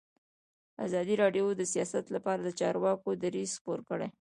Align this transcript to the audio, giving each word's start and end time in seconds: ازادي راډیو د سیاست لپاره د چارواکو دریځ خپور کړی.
ازادي 0.85 1.15
راډیو 1.23 1.45
د 1.55 1.61
سیاست 1.73 2.05
لپاره 2.15 2.41
د 2.43 2.49
چارواکو 2.59 3.09
دریځ 3.23 3.51
خپور 3.59 3.79
کړی. 3.89 4.07